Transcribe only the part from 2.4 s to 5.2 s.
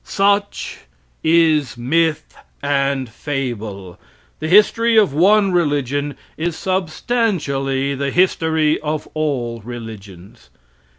and fable. The history of